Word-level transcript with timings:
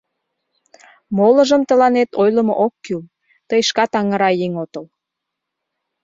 Молыжым 1.17 1.61
тыланет 1.69 2.09
ойлымо 2.21 2.53
ок 2.65 2.73
кӱл: 2.85 3.01
тый 3.49 3.61
шкат 3.67 3.91
аҥыра 3.99 4.29
еҥ 4.45 4.51
отыл!..» 4.63 4.85